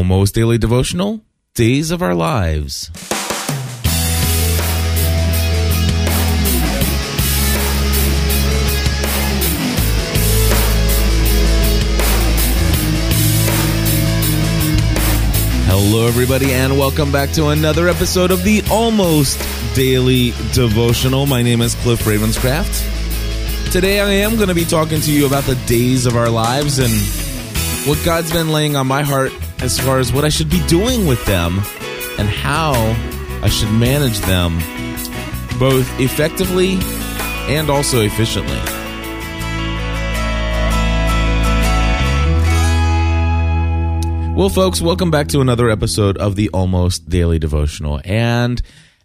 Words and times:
Almost 0.00 0.34
Daily 0.34 0.56
Devotional, 0.56 1.20
Days 1.52 1.90
of 1.90 2.00
Our 2.00 2.14
Lives. 2.14 2.90
Hello, 15.66 16.06
everybody, 16.06 16.54
and 16.54 16.78
welcome 16.78 17.12
back 17.12 17.30
to 17.32 17.48
another 17.48 17.86
episode 17.86 18.30
of 18.30 18.42
the 18.42 18.62
Almost 18.70 19.38
Daily 19.74 20.30
Devotional. 20.54 21.26
My 21.26 21.42
name 21.42 21.60
is 21.60 21.74
Cliff 21.74 22.00
Ravenscraft. 22.04 23.70
Today, 23.70 24.00
I 24.00 24.10
am 24.10 24.36
going 24.36 24.48
to 24.48 24.54
be 24.54 24.64
talking 24.64 25.02
to 25.02 25.12
you 25.12 25.26
about 25.26 25.44
the 25.44 25.56
days 25.66 26.06
of 26.06 26.16
our 26.16 26.30
lives 26.30 26.78
and 26.78 26.90
what 27.86 28.02
God's 28.02 28.32
been 28.32 28.48
laying 28.48 28.76
on 28.76 28.86
my 28.86 29.02
heart 29.02 29.32
as 29.62 29.78
far 29.78 29.98
as 29.98 30.12
what 30.12 30.24
I 30.24 30.30
should 30.30 30.48
be 30.48 30.64
doing 30.66 31.06
with 31.06 31.22
them 31.26 31.58
and 32.18 32.28
how 32.28 32.72
I 33.42 33.48
should 33.48 33.70
manage 33.72 34.18
them 34.20 34.58
both 35.58 36.00
effectively 36.00 36.78
and 37.54 37.68
also 37.68 38.00
efficiently. 38.00 38.56
Well, 44.34 44.48
folks, 44.48 44.80
welcome 44.80 45.10
back 45.10 45.28
to 45.28 45.42
another 45.42 45.68
episode 45.68 46.16
of 46.16 46.36
the 46.36 46.48
Almost 46.54 47.10
Daily 47.10 47.38
Devotional. 47.38 48.00
And 48.06 48.62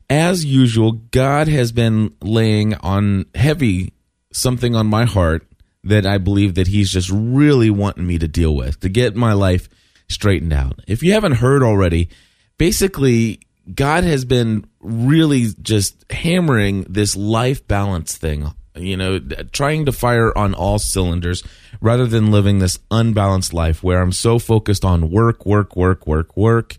as 0.10 0.46
usual, 0.46 0.94
God 0.94 1.50
has 1.50 1.74
been 1.74 2.16
laying 2.22 2.76
on 2.76 3.26
heavy 3.36 3.92
something 4.32 4.76
on 4.76 4.88
my 4.88 5.04
heart 5.04 5.46
that 5.84 6.06
I 6.06 6.18
believe 6.18 6.56
that 6.56 6.68
He's 6.68 6.90
just 6.90 7.10
really 7.12 7.70
wanting 7.70 8.08
me 8.08 8.18
to 8.20 8.30
deal 8.30 8.56
with 8.56 8.80
to 8.80 8.88
get 8.88 9.18
my 9.18 9.34
life 9.34 9.68
straightened 10.10 10.54
out. 10.54 10.80
If 10.88 11.04
you 11.04 11.14
haven't 11.14 11.34
heard 11.34 11.64
already, 11.64 12.10
basically, 12.58 13.40
God 13.74 14.04
has 14.04 14.26
been 14.26 14.66
really 14.80 15.48
just 15.62 16.06
hammering 16.12 16.86
this 16.90 17.16
life 17.16 17.68
balance 17.68 18.18
thing 18.18 18.52
you 18.76 18.98
know, 18.98 19.20
trying 19.52 19.86
to 19.86 19.92
fire 19.92 20.38
on 20.38 20.54
all 20.54 20.80
cylinders 20.80 21.44
rather 21.82 22.06
than 22.06 22.32
living 22.32 22.60
this 22.60 22.80
unbalanced 22.92 23.54
life 23.54 23.82
where 23.82 24.02
I'm 24.02 24.12
so 24.12 24.40
focused 24.40 24.84
on 24.84 25.10
work, 25.10 25.46
work, 25.46 25.76
work, 25.76 26.06
work, 26.06 26.36
work, 26.36 26.78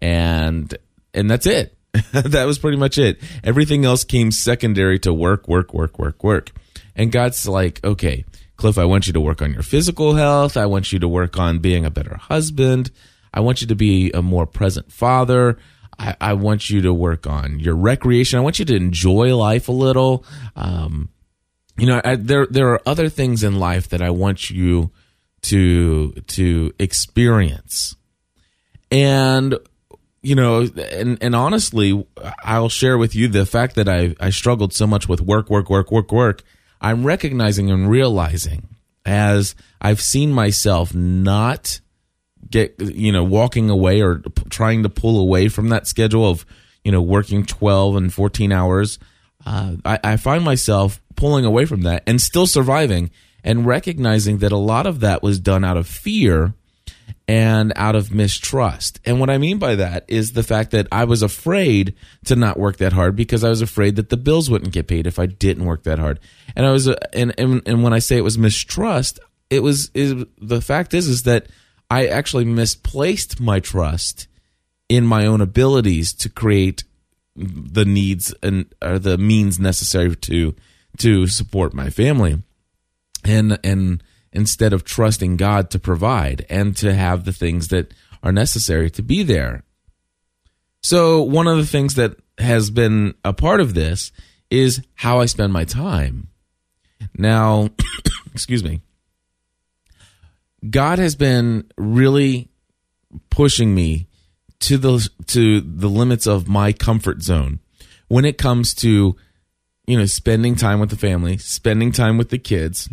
and 0.00 0.76
and 1.14 1.30
that's 1.30 1.46
it. 1.46 1.74
that 2.12 2.44
was 2.44 2.58
pretty 2.58 2.76
much 2.76 2.98
it. 2.98 3.18
Everything 3.42 3.84
else 3.84 4.04
came 4.04 4.30
secondary 4.30 4.98
to 5.00 5.12
work, 5.12 5.48
work, 5.48 5.72
work, 5.72 5.98
work, 5.98 6.22
work. 6.22 6.52
And 6.94 7.10
God's 7.10 7.48
like, 7.48 7.82
okay, 7.82 8.24
Cliff, 8.58 8.76
I 8.76 8.84
want 8.84 9.06
you 9.06 9.12
to 9.12 9.20
work 9.20 9.40
on 9.40 9.52
your 9.52 9.62
physical 9.62 10.16
health. 10.16 10.56
I 10.56 10.66
want 10.66 10.92
you 10.92 10.98
to 10.98 11.08
work 11.08 11.38
on 11.38 11.60
being 11.60 11.84
a 11.84 11.90
better 11.90 12.16
husband. 12.16 12.90
I 13.32 13.38
want 13.38 13.60
you 13.60 13.68
to 13.68 13.76
be 13.76 14.10
a 14.10 14.20
more 14.20 14.46
present 14.46 14.90
father. 14.90 15.58
I, 15.96 16.16
I 16.20 16.32
want 16.32 16.68
you 16.68 16.82
to 16.82 16.92
work 16.92 17.26
on 17.26 17.60
your 17.60 17.76
recreation. 17.76 18.36
I 18.36 18.42
want 18.42 18.58
you 18.58 18.64
to 18.64 18.74
enjoy 18.74 19.36
life 19.36 19.68
a 19.68 19.72
little. 19.72 20.24
Um, 20.56 21.10
you 21.76 21.86
know, 21.86 22.00
I, 22.04 22.16
there 22.16 22.46
there 22.46 22.70
are 22.70 22.82
other 22.84 23.08
things 23.08 23.44
in 23.44 23.60
life 23.60 23.90
that 23.90 24.02
I 24.02 24.10
want 24.10 24.50
you 24.50 24.90
to 25.42 26.12
to 26.12 26.72
experience, 26.80 27.94
and 28.90 29.56
you 30.20 30.34
know, 30.34 30.68
and 30.90 31.16
and 31.20 31.36
honestly, 31.36 32.04
I'll 32.42 32.68
share 32.68 32.98
with 32.98 33.14
you 33.14 33.28
the 33.28 33.46
fact 33.46 33.76
that 33.76 33.88
I 33.88 34.16
I 34.18 34.30
struggled 34.30 34.72
so 34.72 34.88
much 34.88 35.08
with 35.08 35.20
work, 35.20 35.48
work, 35.48 35.70
work, 35.70 35.92
work, 35.92 36.10
work. 36.10 36.42
I'm 36.80 37.04
recognizing 37.04 37.70
and 37.70 37.90
realizing 37.90 38.68
as 39.04 39.54
I've 39.80 40.00
seen 40.00 40.32
myself 40.32 40.94
not 40.94 41.80
get 42.50 42.74
you 42.80 43.12
know 43.12 43.24
walking 43.24 43.70
away 43.70 44.00
or 44.00 44.22
trying 44.48 44.82
to 44.82 44.88
pull 44.88 45.20
away 45.20 45.48
from 45.48 45.68
that 45.70 45.86
schedule 45.86 46.28
of 46.28 46.46
you 46.84 46.92
know 46.92 47.02
working 47.02 47.44
12 47.44 47.96
and 47.96 48.12
14 48.12 48.52
hours 48.52 48.98
uh, 49.44 49.76
I, 49.84 49.98
I 50.04 50.16
find 50.16 50.44
myself 50.44 51.00
pulling 51.16 51.44
away 51.44 51.64
from 51.64 51.82
that 51.82 52.02
and 52.06 52.20
still 52.20 52.46
surviving 52.46 53.10
and 53.44 53.66
recognizing 53.66 54.38
that 54.38 54.52
a 54.52 54.56
lot 54.56 54.86
of 54.86 55.00
that 55.00 55.22
was 55.22 55.40
done 55.40 55.64
out 55.64 55.76
of 55.76 55.86
fear 55.86 56.54
and 57.26 57.72
out 57.76 57.94
of 57.94 58.12
mistrust. 58.12 59.00
And 59.04 59.20
what 59.20 59.30
I 59.30 59.38
mean 59.38 59.58
by 59.58 59.74
that 59.74 60.04
is 60.08 60.32
the 60.32 60.42
fact 60.42 60.70
that 60.70 60.86
I 60.90 61.04
was 61.04 61.22
afraid 61.22 61.94
to 62.24 62.36
not 62.36 62.58
work 62.58 62.78
that 62.78 62.92
hard 62.92 63.16
because 63.16 63.44
I 63.44 63.50
was 63.50 63.60
afraid 63.60 63.96
that 63.96 64.08
the 64.08 64.16
bills 64.16 64.50
wouldn't 64.50 64.72
get 64.72 64.88
paid 64.88 65.06
if 65.06 65.18
I 65.18 65.26
didn't 65.26 65.66
work 65.66 65.82
that 65.84 65.98
hard. 65.98 66.20
And 66.56 66.64
I 66.64 66.70
was, 66.70 66.88
uh, 66.88 66.96
and, 67.12 67.34
and, 67.38 67.62
and 67.66 67.82
when 67.82 67.92
I 67.92 67.98
say 67.98 68.16
it 68.16 68.24
was 68.24 68.38
mistrust, 68.38 69.20
it 69.50 69.62
was, 69.62 69.90
is 69.94 70.24
the 70.38 70.60
fact 70.60 70.94
is, 70.94 71.08
is 71.08 71.22
that 71.24 71.46
I 71.90 72.06
actually 72.06 72.44
misplaced 72.44 73.40
my 73.40 73.60
trust 73.60 74.26
in 74.88 75.06
my 75.06 75.26
own 75.26 75.40
abilities 75.40 76.12
to 76.14 76.28
create 76.28 76.84
the 77.38 77.84
needs 77.84 78.34
and 78.42 78.66
or 78.82 78.98
the 78.98 79.16
means 79.16 79.60
necessary 79.60 80.16
to 80.16 80.56
to 80.98 81.26
support 81.26 81.72
my 81.72 81.88
family 81.88 82.42
and 83.24 83.58
and 83.62 84.02
instead 84.32 84.72
of 84.72 84.84
trusting 84.84 85.36
God 85.36 85.70
to 85.70 85.78
provide 85.78 86.44
and 86.48 86.76
to 86.78 86.94
have 86.94 87.24
the 87.24 87.32
things 87.32 87.68
that 87.68 87.94
are 88.22 88.32
necessary 88.32 88.90
to 88.90 89.02
be 89.02 89.22
there. 89.22 89.64
So 90.82 91.22
one 91.22 91.46
of 91.46 91.56
the 91.56 91.66
things 91.66 91.94
that 91.94 92.16
has 92.38 92.70
been 92.70 93.14
a 93.24 93.32
part 93.32 93.60
of 93.60 93.74
this 93.74 94.12
is 94.50 94.82
how 94.94 95.20
I 95.20 95.26
spend 95.26 95.52
my 95.52 95.64
time. 95.64 96.28
Now, 97.16 97.70
excuse 98.32 98.64
me. 98.64 98.80
God 100.68 100.98
has 100.98 101.14
been 101.14 101.70
really 101.76 102.48
pushing 103.30 103.74
me 103.74 104.08
to 104.60 104.76
the 104.76 105.08
to 105.26 105.60
the 105.60 105.88
limits 105.88 106.26
of 106.26 106.48
my 106.48 106.72
comfort 106.72 107.22
zone 107.22 107.60
when 108.08 108.24
it 108.24 108.38
comes 108.38 108.74
to 108.74 109.16
you 109.86 109.98
know 109.98 110.06
spending 110.06 110.56
time 110.56 110.80
with 110.80 110.90
the 110.90 110.96
family, 110.96 111.38
spending 111.38 111.92
time 111.92 112.18
with 112.18 112.30
the 112.30 112.38
kids. 112.38 112.88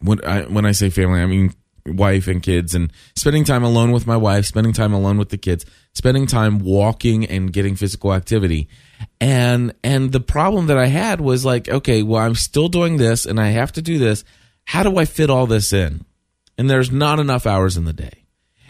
When 0.00 0.24
I 0.24 0.42
when 0.42 0.66
I 0.66 0.72
say 0.72 0.90
family, 0.90 1.20
I 1.20 1.26
mean 1.26 1.54
wife 1.86 2.28
and 2.28 2.42
kids 2.42 2.74
and 2.74 2.92
spending 3.16 3.44
time 3.44 3.62
alone 3.62 3.92
with 3.92 4.06
my 4.06 4.16
wife, 4.16 4.44
spending 4.44 4.72
time 4.72 4.92
alone 4.92 5.16
with 5.16 5.30
the 5.30 5.38
kids, 5.38 5.64
spending 5.94 6.26
time 6.26 6.58
walking 6.58 7.24
and 7.24 7.52
getting 7.52 7.76
physical 7.76 8.12
activity. 8.12 8.68
And 9.20 9.74
and 9.82 10.12
the 10.12 10.20
problem 10.20 10.66
that 10.66 10.78
I 10.78 10.86
had 10.86 11.20
was 11.20 11.44
like, 11.44 11.68
okay, 11.68 12.02
well 12.02 12.20
I'm 12.20 12.34
still 12.34 12.68
doing 12.68 12.96
this 12.96 13.26
and 13.26 13.40
I 13.40 13.48
have 13.48 13.72
to 13.72 13.82
do 13.82 13.98
this. 13.98 14.24
How 14.64 14.82
do 14.82 14.96
I 14.98 15.06
fit 15.06 15.30
all 15.30 15.46
this 15.46 15.72
in? 15.72 16.04
And 16.58 16.68
there's 16.68 16.90
not 16.90 17.20
enough 17.20 17.46
hours 17.46 17.76
in 17.76 17.84
the 17.84 17.92
day. 17.92 18.24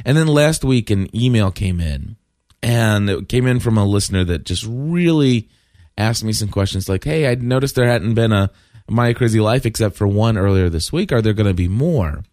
And 0.04 0.16
then 0.16 0.28
last 0.28 0.64
week, 0.64 0.90
an 0.90 1.14
email 1.16 1.50
came 1.50 1.80
in, 1.80 2.16
and 2.62 3.10
it 3.10 3.28
came 3.28 3.46
in 3.46 3.60
from 3.60 3.76
a 3.76 3.84
listener 3.84 4.24
that 4.24 4.44
just 4.44 4.64
really 4.68 5.48
asked 5.96 6.22
me 6.22 6.32
some 6.32 6.48
questions 6.48 6.88
like, 6.88 7.04
Hey, 7.04 7.28
I 7.28 7.34
noticed 7.34 7.74
there 7.74 7.88
hadn't 7.88 8.14
been 8.14 8.32
a 8.32 8.50
My 8.88 9.12
Crazy 9.12 9.40
Life 9.40 9.66
except 9.66 9.96
for 9.96 10.06
one 10.06 10.38
earlier 10.38 10.68
this 10.68 10.92
week. 10.92 11.12
Are 11.12 11.22
there 11.22 11.32
going 11.32 11.46
to 11.46 11.54
be 11.54 11.68
more? 11.68 12.24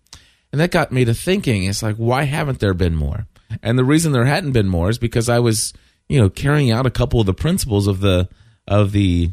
And 0.51 0.61
that 0.61 0.71
got 0.71 0.91
me 0.91 1.05
to 1.05 1.13
thinking, 1.13 1.63
it's 1.63 1.83
like, 1.83 1.97
why 1.97 2.23
haven't 2.23 2.59
there 2.59 2.73
been 2.73 2.95
more? 2.95 3.27
And 3.61 3.77
the 3.77 3.83
reason 3.83 4.11
there 4.11 4.25
hadn't 4.25 4.53
been 4.53 4.67
more 4.67 4.89
is 4.89 4.97
because 4.97 5.29
I 5.29 5.39
was, 5.39 5.73
you 6.07 6.19
know, 6.19 6.29
carrying 6.29 6.71
out 6.71 6.85
a 6.85 6.91
couple 6.91 7.19
of 7.19 7.25
the 7.25 7.33
principles 7.33 7.87
of 7.87 7.99
the, 7.99 8.29
of 8.67 8.91
the, 8.91 9.31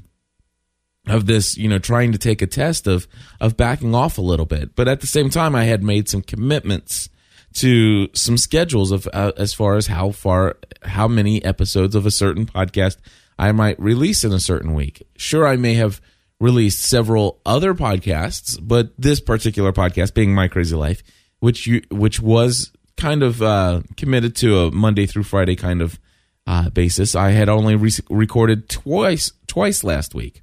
of 1.06 1.26
this, 1.26 1.56
you 1.56 1.68
know, 1.68 1.78
trying 1.78 2.12
to 2.12 2.18
take 2.18 2.42
a 2.42 2.46
test 2.46 2.86
of, 2.86 3.06
of 3.40 3.56
backing 3.56 3.94
off 3.94 4.18
a 4.18 4.22
little 4.22 4.46
bit. 4.46 4.74
But 4.74 4.88
at 4.88 5.00
the 5.00 5.06
same 5.06 5.30
time, 5.30 5.54
I 5.54 5.64
had 5.64 5.82
made 5.82 6.08
some 6.08 6.22
commitments 6.22 7.08
to 7.54 8.08
some 8.14 8.38
schedules 8.38 8.90
of 8.90 9.08
uh, 9.12 9.32
as 9.36 9.52
far 9.52 9.76
as 9.76 9.86
how 9.86 10.10
far 10.10 10.56
how 10.82 11.06
many 11.06 11.44
episodes 11.44 11.94
of 11.94 12.06
a 12.06 12.10
certain 12.10 12.46
podcast 12.46 12.96
I 13.38 13.52
might 13.52 13.78
release 13.80 14.24
in 14.24 14.32
a 14.32 14.40
certain 14.40 14.74
week. 14.74 15.02
Sure, 15.16 15.46
I 15.46 15.56
may 15.56 15.74
have 15.74 16.00
released 16.42 16.82
several 16.82 17.40
other 17.46 17.72
podcasts, 17.72 18.58
but 18.60 18.92
this 18.98 19.20
particular 19.20 19.72
podcast 19.72 20.12
being 20.12 20.34
My 20.34 20.48
Crazy 20.48 20.74
Life, 20.74 21.02
which 21.38 21.68
you 21.68 21.82
which 21.90 22.20
was 22.20 22.72
kind 22.96 23.22
of 23.22 23.40
uh, 23.40 23.82
committed 23.96 24.34
to 24.36 24.58
a 24.58 24.70
Monday 24.72 25.06
through 25.06 25.22
Friday 25.22 25.54
kind 25.54 25.80
of 25.80 26.00
uh, 26.46 26.68
basis, 26.70 27.14
I 27.14 27.30
had 27.30 27.48
only 27.48 27.76
re- 27.76 27.92
recorded 28.10 28.68
twice 28.68 29.32
twice 29.46 29.84
last 29.84 30.14
week. 30.14 30.42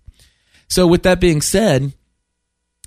So 0.69 0.87
with 0.87 1.03
that 1.03 1.19
being 1.19 1.41
said, 1.41 1.91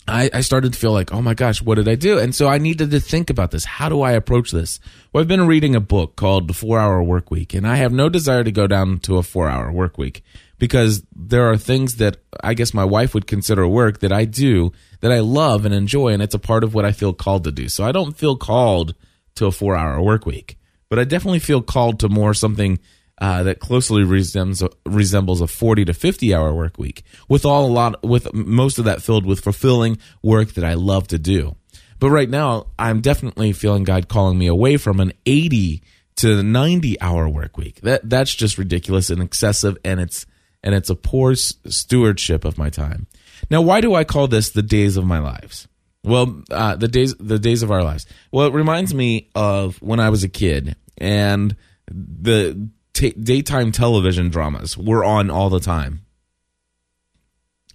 I, 0.08 0.31
I 0.32 0.40
started 0.40 0.72
to 0.72 0.78
feel 0.78 0.92
like, 0.92 1.12
oh 1.12 1.20
my 1.20 1.34
gosh, 1.34 1.60
what 1.60 1.75
did 1.75 1.88
I 1.88 1.96
do? 1.96 2.19
And 2.19 2.34
so 2.34 2.48
I 2.48 2.58
needed 2.58 2.90
to 2.92 3.00
think 3.00 3.28
about 3.28 3.50
this. 3.50 3.64
How 3.64 3.88
do 3.88 4.00
I 4.00 4.12
approach 4.12 4.52
this? 4.52 4.81
Well, 5.12 5.20
I've 5.20 5.28
been 5.28 5.46
reading 5.46 5.76
a 5.76 5.81
book 5.81 6.16
called 6.16 6.48
The 6.48 6.54
Four 6.54 6.78
Hour 6.78 7.02
Work 7.02 7.31
Week, 7.31 7.52
and 7.52 7.66
I 7.66 7.76
have 7.76 7.92
no 7.92 8.08
desire 8.08 8.42
to 8.42 8.50
go 8.52 8.66
down 8.66 9.00
to 9.00 9.19
a 9.19 9.22
four 9.22 9.48
hour 9.48 9.70
work 9.70 9.98
week 9.98 10.25
because 10.62 11.03
there 11.12 11.50
are 11.50 11.56
things 11.56 11.97
that 11.97 12.19
I 12.41 12.55
guess 12.55 12.73
my 12.73 12.85
wife 12.85 13.14
would 13.14 13.26
consider 13.26 13.67
work 13.67 13.99
that 13.99 14.12
I 14.12 14.25
do 14.25 14.70
that 15.00 15.11
I 15.11 15.19
love 15.19 15.64
and 15.64 15.75
enjoy, 15.75 16.12
and 16.12 16.23
it's 16.23 16.37
a 16.37 16.38
part 16.38 16.62
of 16.62 16.73
what 16.73 16.85
I 16.85 16.93
feel 16.93 17.12
called 17.12 17.43
to 17.44 17.50
do. 17.50 17.69
So 17.69 17.82
I 17.82 17.91
don't 17.91 18.17
feel 18.17 18.37
called 18.37 18.94
to 19.35 19.47
a 19.47 19.50
four 19.50 19.75
hour 19.75 20.00
work 20.00 20.25
week, 20.25 20.56
but 20.88 21.00
I 21.00 21.05
definitely 21.05 21.41
feel 21.41 21.62
called 21.62 21.99
to 21.99 22.09
more 22.09 22.32
something 22.32 22.79
uh, 23.19 23.43
that 23.43 23.59
closely 23.59 24.05
resembles 24.05 24.62
resembles 24.87 25.41
a 25.41 25.49
40 25.49 25.87
to 25.87 25.94
50 25.94 26.32
hour 26.32 26.55
work 26.55 26.79
week 26.79 27.03
with 27.29 27.44
all 27.44 27.67
a 27.67 27.73
lot 27.73 28.00
with 28.05 28.32
most 28.32 28.79
of 28.79 28.85
that 28.85 29.03
filled 29.03 29.26
with 29.26 29.41
fulfilling 29.41 29.99
work 30.23 30.53
that 30.53 30.64
I 30.64 30.75
love 30.75 31.09
to 31.09 31.19
do. 31.19 31.56
But 31.99 32.11
right 32.11 32.31
now, 32.31 32.69
I'm 32.79 33.00
definitely 33.00 33.53
feeling 33.53 33.82
God 33.82 34.09
calling 34.09 34.38
me 34.38 34.47
away 34.47 34.76
from 34.76 35.00
an 35.00 35.12
80 35.26 35.82
to 36.19 36.41
90 36.41 37.00
hour 37.00 37.29
work 37.29 37.56
week. 37.56 37.81
That 37.81 38.09
that's 38.09 38.32
just 38.32 38.59
ridiculous 38.59 39.11
and 39.11 39.20
excessive 39.20 39.76
and 39.85 39.99
it's 39.99 40.25
and 40.62 40.75
it's 40.75 40.91
a 40.91 40.94
poor 40.94 41.35
stewardship 41.35 42.44
of 42.44 42.59
my 42.59 42.70
time. 42.70 43.06
Now, 43.50 43.62
why 43.62 43.81
do 43.81 43.94
I 43.94 44.05
call 44.05 44.29
this 44.29 44.50
the 44.50 44.62
days 44.62 44.97
of 44.97 45.05
my 45.05 45.19
lives? 45.19 45.69
Well, 46.05 46.43
uh, 46.50 46.76
the 46.76 46.88
days 46.88 47.14
the 47.17 47.38
days 47.38 47.62
of 47.62 47.70
our 47.70 47.85
lives. 47.85 48.06
Well, 48.32 48.47
it 48.47 48.55
reminds 48.55 48.93
me 48.93 49.31
of 49.35 49.81
when 49.81 50.00
I 50.00 50.11
was 50.11 50.25
a 50.25 50.29
kid 50.29 50.76
and 50.99 51.55
the 51.87 52.69
t- 52.93 53.12
daytime 53.12 53.73
television 53.73 54.29
dramas 54.29 54.76
were 54.76 55.05
on 55.05 55.31
all 55.31 55.49
the 55.49 55.61
time. 55.61 56.03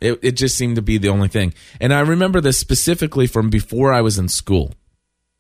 It 0.02 0.20
it 0.22 0.32
just 0.34 0.58
seemed 0.58 0.76
to 0.76 0.82
be 0.82 0.98
the 0.98 1.10
only 1.10 1.30
thing. 1.30 1.54
And 1.80 1.94
I 1.94 2.02
remember 2.02 2.42
this 2.42 2.58
specifically 2.58 3.28
from 3.28 3.50
before 3.50 3.94
I 3.94 4.02
was 4.02 4.20
in 4.20 4.28
school. 4.28 4.74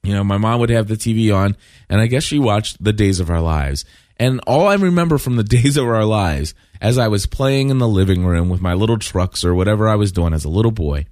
You 0.04 0.14
know, 0.14 0.24
my 0.24 0.38
mom 0.38 0.60
would 0.60 0.70
have 0.70 0.88
the 0.88 0.96
TV 0.96 1.36
on, 1.36 1.58
and 1.90 2.00
I 2.00 2.08
guess 2.08 2.24
she 2.24 2.40
watched 2.40 2.84
The 2.84 2.94
Days 2.94 3.20
of 3.20 3.30
Our 3.30 3.42
Lives. 3.42 3.84
And 4.18 4.40
all 4.48 4.68
I 4.68 4.76
remember 4.76 5.18
from 5.18 5.36
the 5.36 5.44
days 5.58 5.78
of 5.78 5.88
our 5.88 6.06
lives, 6.06 6.54
as 6.82 6.98
I 6.98 7.08
was 7.08 7.26
playing 7.26 7.70
in 7.70 7.78
the 7.78 7.88
living 7.88 8.26
room 8.26 8.50
with 8.50 8.62
my 8.62 8.74
little 8.74 8.98
trucks 8.98 9.44
or 9.44 9.54
whatever 9.54 9.88
I 9.88 9.96
was 9.96 10.12
doing 10.12 10.34
as 10.34 10.46
a 10.46 10.50
little 10.50 10.72
boy, 10.72 11.06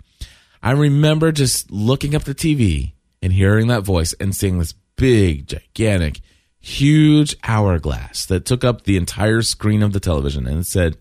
I 0.62 0.72
remember 0.72 1.32
just 1.32 1.72
looking 1.72 2.16
up 2.16 2.24
the 2.24 2.36
TV 2.36 2.94
and 3.22 3.34
hearing 3.34 3.68
that 3.68 3.84
voice 3.84 4.14
and 4.14 4.36
seeing 4.36 4.60
this 4.60 4.74
big, 4.96 5.48
gigantic, 5.48 6.22
huge 6.60 7.36
hourglass 7.44 8.26
that 8.26 8.46
took 8.46 8.64
up 8.64 8.84
the 8.84 8.98
entire 8.98 9.42
screen 9.42 9.84
of 9.84 9.94
the 9.94 10.00
television. 10.00 10.48
And 10.48 10.60
it 10.60 10.66
said, 10.66 10.98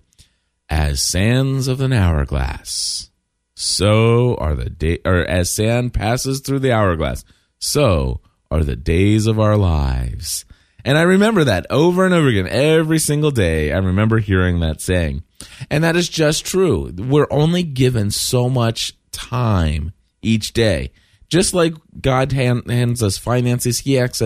As 0.68 1.02
sands 1.02 1.68
of 1.68 1.80
an 1.80 1.92
hourglass, 1.92 3.10
so 3.54 4.34
are 4.36 4.54
the 4.54 4.68
day, 4.68 4.98
or 5.04 5.24
as 5.24 5.50
sand 5.50 5.94
passes 5.94 6.40
through 6.40 6.58
the 6.58 6.72
hourglass, 6.72 7.24
so 7.64 8.20
are 8.50 8.62
the 8.62 8.76
days 8.76 9.26
of 9.26 9.40
our 9.40 9.56
lives. 9.56 10.44
And 10.84 10.98
I 10.98 11.02
remember 11.02 11.44
that 11.44 11.66
over 11.70 12.04
and 12.04 12.12
over 12.12 12.28
again, 12.28 12.46
every 12.46 12.98
single 12.98 13.30
day. 13.30 13.72
I 13.72 13.78
remember 13.78 14.18
hearing 14.18 14.60
that 14.60 14.82
saying. 14.82 15.22
And 15.70 15.82
that 15.82 15.96
is 15.96 16.08
just 16.08 16.44
true. 16.44 16.92
We're 16.94 17.26
only 17.30 17.62
given 17.62 18.10
so 18.10 18.50
much 18.50 18.92
time 19.12 19.94
each 20.20 20.52
day. 20.52 20.92
Just 21.30 21.54
like 21.54 21.74
God 22.00 22.32
hand, 22.32 22.70
hands 22.70 23.02
us 23.02 23.16
finances, 23.16 23.80
He 23.80 23.98
ex- 23.98 24.22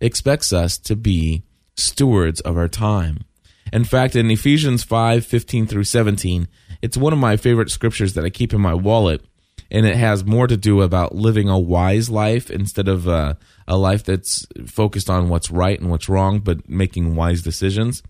expects 0.00 0.52
us 0.52 0.78
to 0.78 0.96
be 0.96 1.44
stewards 1.76 2.40
of 2.40 2.56
our 2.56 2.68
time. 2.68 3.24
In 3.70 3.84
fact, 3.84 4.16
in 4.16 4.30
Ephesians 4.30 4.82
5 4.82 5.26
15 5.26 5.66
through 5.66 5.84
17, 5.84 6.48
it's 6.80 6.96
one 6.96 7.12
of 7.12 7.18
my 7.18 7.36
favorite 7.36 7.70
scriptures 7.70 8.14
that 8.14 8.24
I 8.24 8.30
keep 8.30 8.54
in 8.54 8.62
my 8.62 8.72
wallet 8.72 9.22
and 9.70 9.86
it 9.86 9.96
has 9.96 10.24
more 10.24 10.46
to 10.46 10.56
do 10.56 10.82
about 10.82 11.14
living 11.14 11.48
a 11.48 11.58
wise 11.58 12.08
life 12.08 12.50
instead 12.50 12.88
of 12.88 13.08
uh, 13.08 13.34
a 13.66 13.76
life 13.76 14.04
that's 14.04 14.46
focused 14.66 15.10
on 15.10 15.28
what's 15.28 15.50
right 15.50 15.78
and 15.78 15.90
what's 15.90 16.08
wrong, 16.08 16.40
but 16.40 16.68
making 16.68 17.14
wise 17.14 17.42
decisions. 17.42 18.02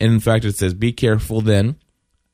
And 0.00 0.12
in 0.12 0.20
fact, 0.20 0.44
it 0.44 0.56
says, 0.56 0.74
"Be 0.74 0.92
careful 0.92 1.40
then, 1.40 1.76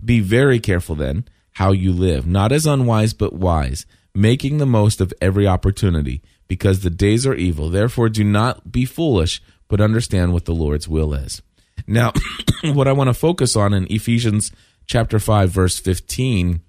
be 0.05 0.20
very 0.20 0.61
careful 0.61 0.94
then 0.94 1.25
how 1.52 1.72
you 1.72 1.93
live, 1.93 2.26
not 2.26 2.52
as 2.52 2.66
unwise 2.66 3.12
but 3.12 3.32
wise, 3.32 3.87
making 4.14 4.58
the 4.58 4.67
most 4.67 5.00
of 5.00 5.12
every 5.20 5.46
opportunity, 5.46 6.22
because 6.49 6.81
the 6.81 6.90
days 6.90 7.26
are 7.26 7.34
evil. 7.34 7.70
Therefore, 7.70 8.08
do 8.08 8.25
not 8.25 8.72
be 8.72 8.84
foolish, 8.84 9.43
but 9.69 9.81
understand 9.81 10.32
what 10.32 10.46
the 10.46 10.55
Lord's 10.55 10.88
will 10.88 11.14
is." 11.14 11.43
Now, 11.87 12.12
what 12.64 12.88
I 12.88 12.93
want 12.93 13.08
to 13.08 13.14
focus 13.14 13.56
on 13.56 13.75
in 13.75 13.87
Ephesians 13.90 14.50
chapter 14.87 15.19
5 15.19 15.50
verse 15.50 15.78
15 15.78 16.60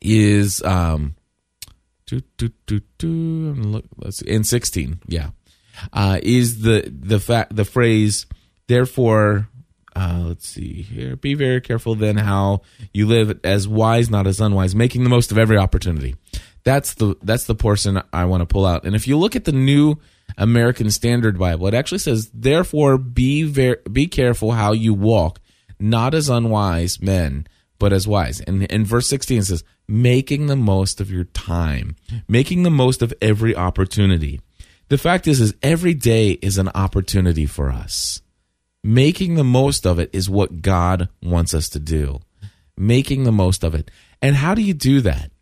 is 0.00 0.62
um 0.62 1.15
do, 2.06 2.20
do, 2.36 2.50
do, 2.66 2.80
do, 2.98 3.08
look, 3.08 3.84
let's 3.96 4.18
see, 4.18 4.28
in 4.28 4.44
16 4.44 5.00
yeah. 5.08 5.30
Uh, 5.92 6.18
is 6.22 6.62
the 6.62 6.90
the 6.90 7.20
fact 7.20 7.54
the 7.54 7.64
phrase 7.64 8.26
therefore 8.66 9.48
uh, 9.94 10.24
let's 10.28 10.48
see 10.48 10.82
here. 10.82 11.16
Be 11.16 11.34
very 11.34 11.60
careful 11.60 11.94
then 11.94 12.16
how 12.16 12.62
you 12.92 13.06
live 13.06 13.40
as 13.44 13.68
wise 13.68 14.08
not 14.08 14.26
as 14.26 14.40
unwise 14.40 14.74
making 14.74 15.04
the 15.04 15.10
most 15.10 15.32
of 15.32 15.38
every 15.38 15.58
opportunity. 15.58 16.16
That's 16.64 16.94
the 16.94 17.16
that's 17.22 17.44
the 17.44 17.54
portion 17.54 18.00
i 18.12 18.24
want 18.24 18.40
to 18.40 18.46
pull 18.46 18.64
out. 18.64 18.84
And 18.84 18.94
if 18.94 19.06
you 19.06 19.18
look 19.18 19.36
at 19.36 19.44
the 19.44 19.52
new 19.52 19.96
american 20.38 20.90
standard 20.90 21.38
bible 21.38 21.68
it 21.68 21.74
actually 21.74 21.98
says 21.98 22.28
therefore 22.34 22.98
be 22.98 23.44
very 23.44 23.76
be 23.90 24.06
careful 24.08 24.52
how 24.52 24.72
you 24.72 24.92
walk 24.92 25.38
not 25.78 26.14
as 26.14 26.28
unwise 26.28 27.00
men 27.00 27.46
but 27.78 27.92
as 27.92 28.06
wise. 28.06 28.40
And 28.40 28.64
in 28.64 28.84
verse 28.84 29.08
16 29.08 29.38
it 29.38 29.44
says, 29.44 29.64
making 29.88 30.46
the 30.46 30.56
most 30.56 31.00
of 31.00 31.10
your 31.10 31.24
time, 31.24 31.96
making 32.28 32.62
the 32.62 32.70
most 32.70 33.02
of 33.02 33.14
every 33.20 33.54
opportunity. 33.54 34.40
The 34.88 34.98
fact 34.98 35.26
is, 35.26 35.40
is 35.40 35.54
every 35.62 35.94
day 35.94 36.32
is 36.32 36.58
an 36.58 36.68
opportunity 36.74 37.46
for 37.46 37.70
us. 37.70 38.22
Making 38.84 39.34
the 39.34 39.44
most 39.44 39.84
of 39.84 39.98
it 39.98 40.10
is 40.12 40.30
what 40.30 40.62
God 40.62 41.08
wants 41.20 41.54
us 41.54 41.68
to 41.70 41.80
do. 41.80 42.20
Making 42.76 43.24
the 43.24 43.32
most 43.32 43.64
of 43.64 43.74
it. 43.74 43.90
And 44.22 44.36
how 44.36 44.54
do 44.54 44.62
you 44.62 44.74
do 44.74 45.00
that? 45.00 45.32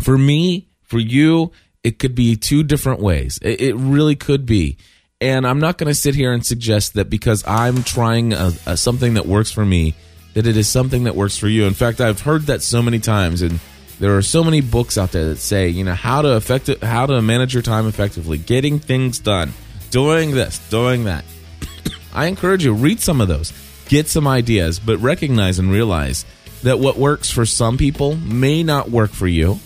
For 0.00 0.18
me, 0.18 0.68
for 0.82 0.98
you, 0.98 1.52
it 1.84 1.98
could 1.98 2.14
be 2.14 2.34
two 2.34 2.64
different 2.64 3.00
ways. 3.00 3.38
It, 3.42 3.76
really 3.76 4.16
could 4.16 4.46
be. 4.46 4.78
And 5.20 5.46
I'm 5.46 5.60
not 5.60 5.78
going 5.78 5.88
to 5.88 5.94
sit 5.94 6.14
here 6.14 6.32
and 6.32 6.44
suggest 6.44 6.94
that 6.94 7.08
because 7.08 7.44
I'm 7.46 7.82
trying 7.84 8.32
a, 8.32 8.52
a, 8.66 8.76
something 8.76 9.14
that 9.14 9.26
works 9.26 9.52
for 9.52 9.64
me, 9.64 9.94
that 10.34 10.46
it 10.46 10.56
is 10.56 10.68
something 10.68 11.04
that 11.04 11.16
works 11.16 11.38
for 11.38 11.48
you. 11.48 11.64
In 11.64 11.74
fact, 11.74 12.00
I've 12.00 12.20
heard 12.20 12.42
that 12.42 12.62
so 12.62 12.82
many 12.82 12.98
times, 12.98 13.40
and 13.42 13.58
there 14.00 14.16
are 14.16 14.22
so 14.22 14.44
many 14.44 14.60
books 14.60 14.98
out 14.98 15.12
there 15.12 15.28
that 15.28 15.38
say, 15.38 15.68
you 15.68 15.84
know, 15.84 15.94
how 15.94 16.22
to 16.22 16.32
affect 16.32 16.68
it, 16.68 16.82
how 16.82 17.06
to 17.06 17.22
manage 17.22 17.54
your 17.54 17.62
time 17.62 17.86
effectively, 17.86 18.38
getting 18.38 18.78
things 18.78 19.18
done, 19.18 19.52
doing 19.90 20.32
this, 20.32 20.58
doing 20.68 21.04
that. 21.04 21.24
I 22.14 22.26
encourage 22.26 22.64
you 22.64 22.74
read 22.74 23.00
some 23.00 23.20
of 23.20 23.28
those, 23.28 23.52
get 23.88 24.08
some 24.08 24.26
ideas, 24.26 24.80
but 24.80 24.98
recognize 24.98 25.58
and 25.58 25.70
realize 25.70 26.24
that 26.64 26.80
what 26.80 26.96
works 26.96 27.30
for 27.30 27.46
some 27.46 27.78
people 27.78 28.16
may 28.16 28.62
not 28.62 28.90
work 28.90 29.12
for 29.12 29.28
you. 29.28 29.58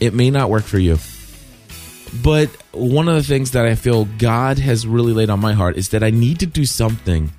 It 0.00 0.14
may 0.14 0.30
not 0.30 0.50
work 0.50 0.64
for 0.64 0.78
you. 0.78 0.98
But 2.22 2.48
one 2.72 3.08
of 3.08 3.14
the 3.14 3.22
things 3.22 3.52
that 3.52 3.64
I 3.64 3.74
feel 3.74 4.06
God 4.18 4.58
has 4.58 4.86
really 4.86 5.12
laid 5.12 5.30
on 5.30 5.40
my 5.40 5.52
heart 5.52 5.76
is 5.76 5.90
that 5.90 6.02
I 6.02 6.10
need 6.10 6.40
to 6.40 6.46
do 6.46 6.66
something 6.66 7.30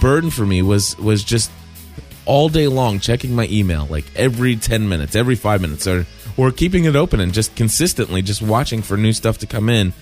burden 0.00 0.30
for 0.30 0.46
me 0.46 0.62
was 0.62 0.96
was 0.98 1.24
just 1.24 1.50
all 2.26 2.48
day 2.48 2.68
long 2.68 3.00
checking 3.00 3.34
my 3.34 3.48
email, 3.50 3.86
like 3.90 4.04
every 4.14 4.54
10 4.54 4.88
minutes, 4.88 5.16
every 5.16 5.34
five 5.34 5.60
minutes, 5.60 5.86
or, 5.86 6.06
or 6.36 6.52
keeping 6.52 6.84
it 6.84 6.94
open 6.94 7.18
and 7.18 7.32
just 7.32 7.56
consistently 7.56 8.22
just 8.22 8.40
watching 8.40 8.82
for 8.82 8.96
new 8.96 9.12
stuff 9.12 9.38
to 9.38 9.46
come 9.46 9.68
in 9.68 9.92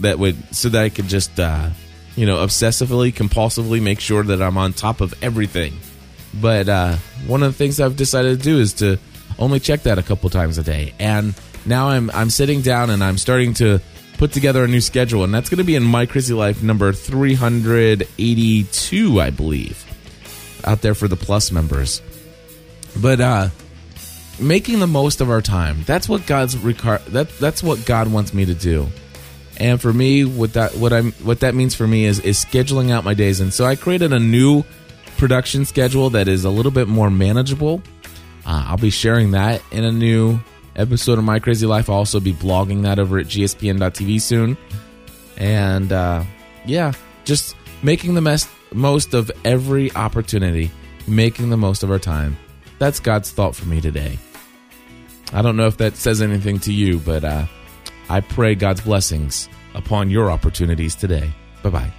that 0.00 0.18
would, 0.18 0.54
so 0.54 0.68
that 0.68 0.82
I 0.82 0.88
could 0.90 1.08
just, 1.08 1.40
uh, 1.40 1.70
you 2.14 2.26
know, 2.26 2.44
obsessively, 2.44 3.12
compulsively 3.12 3.82
make 3.82 4.00
sure 4.00 4.22
that 4.22 4.42
I'm 4.42 4.58
on 4.58 4.74
top 4.74 5.00
of 5.00 5.14
everything. 5.22 5.74
But 6.34 6.68
uh, 6.68 6.96
one 7.26 7.42
of 7.42 7.52
the 7.52 7.56
things 7.56 7.80
I've 7.80 7.96
decided 7.96 8.38
to 8.38 8.44
do 8.44 8.58
is 8.58 8.74
to 8.74 8.98
only 9.38 9.60
check 9.60 9.82
that 9.82 9.98
a 9.98 10.02
couple 10.02 10.30
times 10.30 10.56
a 10.58 10.62
day. 10.62 10.94
And 10.98 11.34
now 11.64 11.90
I'm 11.90 12.10
I'm 12.10 12.30
sitting 12.30 12.62
down 12.62 12.90
and 12.90 13.04
I'm 13.04 13.18
starting 13.18 13.54
to 13.54 13.80
put 14.18 14.32
together 14.32 14.64
a 14.64 14.68
new 14.68 14.80
schedule, 14.80 15.22
and 15.24 15.34
that's 15.34 15.50
going 15.50 15.58
to 15.58 15.64
be 15.64 15.74
in 15.74 15.82
My 15.82 16.06
Crazy 16.06 16.34
Life 16.34 16.62
number 16.62 16.92
382, 16.92 19.20
I 19.20 19.30
believe, 19.30 19.84
out 20.64 20.80
there 20.80 20.94
for 20.94 21.08
the 21.08 21.16
Plus 21.16 21.52
members. 21.52 22.00
But 23.00 23.20
uh, 23.20 23.48
making 24.40 24.80
the 24.80 24.86
most 24.86 25.20
of 25.20 25.30
our 25.30 25.42
time, 25.42 25.82
that's 25.84 26.08
what 26.08 26.26
God's 26.26 26.56
recar- 26.56 27.04
that 27.06 27.28
that's 27.38 27.62
what 27.62 27.84
God 27.84 28.10
wants 28.10 28.32
me 28.32 28.46
to 28.46 28.54
do. 28.54 28.88
And 29.58 29.80
for 29.80 29.92
me, 29.92 30.24
what 30.24 30.54
that 30.54 30.74
what 30.76 30.92
I'm 30.92 31.12
what 31.12 31.40
that 31.40 31.54
means 31.54 31.74
for 31.74 31.86
me 31.86 32.04
is 32.04 32.20
is 32.20 32.42
scheduling 32.42 32.90
out 32.90 33.04
my 33.04 33.14
days. 33.14 33.40
And 33.40 33.52
so 33.52 33.64
I 33.64 33.76
created 33.76 34.12
a 34.12 34.18
new 34.18 34.64
production 35.16 35.64
schedule 35.64 36.10
that 36.10 36.28
is 36.28 36.44
a 36.44 36.50
little 36.50 36.72
bit 36.72 36.88
more 36.88 37.10
manageable. 37.10 37.82
Uh, 38.46 38.64
I'll 38.68 38.76
be 38.78 38.90
sharing 38.90 39.32
that 39.32 39.60
in 39.72 39.84
a 39.84 39.90
new 39.92 40.38
episode 40.76 41.18
of 41.18 41.24
My 41.24 41.40
Crazy 41.40 41.66
Life. 41.66 41.90
I'll 41.90 41.96
also 41.96 42.20
be 42.20 42.32
blogging 42.32 42.82
that 42.82 42.98
over 42.98 43.18
at 43.18 43.26
gspn.tv 43.26 44.20
soon. 44.20 44.56
And 45.36 45.92
uh, 45.92 46.22
yeah, 46.64 46.92
just 47.24 47.56
making 47.82 48.14
the 48.14 48.22
best, 48.22 48.48
most 48.72 49.14
of 49.14 49.30
every 49.44 49.92
opportunity, 49.94 50.70
making 51.08 51.50
the 51.50 51.56
most 51.56 51.82
of 51.82 51.90
our 51.90 51.98
time. 51.98 52.36
That's 52.78 53.00
God's 53.00 53.32
thought 53.32 53.56
for 53.56 53.66
me 53.66 53.80
today. 53.80 54.18
I 55.32 55.42
don't 55.42 55.56
know 55.56 55.66
if 55.66 55.78
that 55.78 55.96
says 55.96 56.22
anything 56.22 56.60
to 56.60 56.72
you, 56.72 56.98
but 56.98 57.24
uh, 57.24 57.46
I 58.08 58.20
pray 58.20 58.54
God's 58.54 58.80
blessings 58.80 59.48
upon 59.74 60.08
your 60.08 60.30
opportunities 60.30 60.94
today. 60.94 61.32
Bye 61.62 61.70
bye. 61.70 61.92